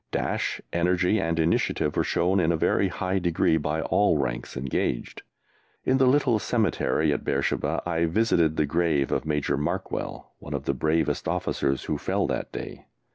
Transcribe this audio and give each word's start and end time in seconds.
Dash, 0.11 0.59
energy, 0.73 1.19
and 1.21 1.37
initiative 1.37 1.95
were 1.95 2.03
shown 2.03 2.39
in 2.39 2.51
a 2.51 2.57
very 2.57 2.87
high 2.87 3.19
degree 3.19 3.57
by 3.57 3.81
all 3.81 4.17
ranks 4.17 4.57
engaged. 4.57 5.21
In 5.85 5.99
the 5.99 6.07
little 6.07 6.39
cemetery 6.39 7.13
at 7.13 7.23
Beersheba 7.23 7.83
I 7.85 8.05
visited 8.05 8.57
the 8.57 8.65
grave 8.65 9.11
of 9.11 9.27
Major 9.27 9.59
Markwell, 9.59 10.31
one 10.39 10.55
of 10.55 10.63
the 10.65 10.73
bravest 10.73 11.27
officers 11.27 11.83
who 11.83 11.99
fell 11.99 12.25
that 12.25 12.51
day. 12.51 12.87